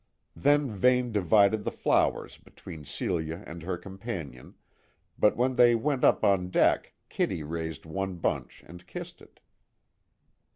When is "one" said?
7.85-8.15